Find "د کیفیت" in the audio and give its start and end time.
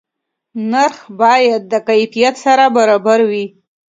1.71-2.35